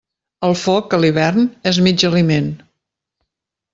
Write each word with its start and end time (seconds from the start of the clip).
El 0.47 0.55
foc, 0.61 0.95
a 0.97 0.99
l'hivern, 1.03 1.45
és 1.73 1.81
mig 1.89 2.07
aliment. 2.11 2.49